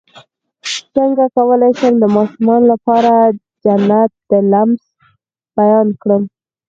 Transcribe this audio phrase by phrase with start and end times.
[0.95, 3.31] څنګه کولی شم د ماشومانو لپاره د
[3.63, 4.83] جنت د لمس
[5.57, 6.23] بیان کړم